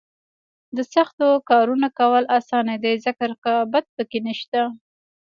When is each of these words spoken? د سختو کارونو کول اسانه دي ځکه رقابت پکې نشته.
د 0.75 0.77
سختو 0.93 1.27
کارونو 1.49 1.87
کول 1.99 2.23
اسانه 2.39 2.75
دي 2.83 2.93
ځکه 3.05 3.23
رقابت 3.33 3.85
پکې 3.95 4.19
نشته. 4.27 4.61